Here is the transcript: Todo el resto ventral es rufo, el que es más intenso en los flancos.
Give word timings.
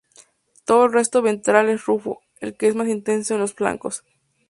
Todo 0.65 0.85
el 0.85 0.93
resto 0.93 1.21
ventral 1.21 1.69
es 1.69 1.85
rufo, 1.85 2.21
el 2.39 2.57
que 2.57 2.67
es 2.67 2.73
más 2.73 2.87
intenso 2.87 3.35
en 3.35 3.39
los 3.41 3.53
flancos. 3.53 4.03